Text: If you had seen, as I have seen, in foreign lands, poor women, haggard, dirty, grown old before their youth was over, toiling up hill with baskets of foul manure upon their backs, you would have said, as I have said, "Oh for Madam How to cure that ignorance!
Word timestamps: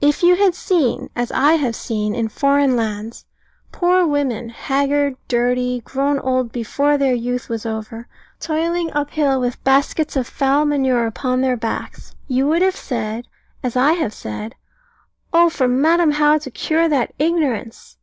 If 0.00 0.22
you 0.22 0.36
had 0.36 0.54
seen, 0.54 1.10
as 1.14 1.30
I 1.30 1.56
have 1.56 1.76
seen, 1.76 2.14
in 2.14 2.30
foreign 2.30 2.74
lands, 2.74 3.26
poor 3.70 4.06
women, 4.06 4.48
haggard, 4.48 5.16
dirty, 5.28 5.82
grown 5.84 6.18
old 6.20 6.52
before 6.52 6.96
their 6.96 7.12
youth 7.12 7.50
was 7.50 7.66
over, 7.66 8.08
toiling 8.40 8.90
up 8.94 9.10
hill 9.10 9.38
with 9.38 9.62
baskets 9.64 10.16
of 10.16 10.26
foul 10.26 10.64
manure 10.64 11.06
upon 11.06 11.42
their 11.42 11.58
backs, 11.58 12.16
you 12.28 12.46
would 12.46 12.62
have 12.62 12.76
said, 12.76 13.26
as 13.62 13.76
I 13.76 13.92
have 13.92 14.14
said, 14.14 14.54
"Oh 15.34 15.50
for 15.50 15.68
Madam 15.68 16.12
How 16.12 16.38
to 16.38 16.50
cure 16.50 16.88
that 16.88 17.12
ignorance! 17.18 17.96